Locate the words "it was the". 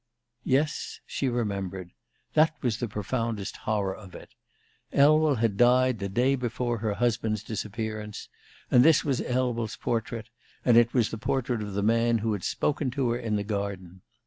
10.75-11.19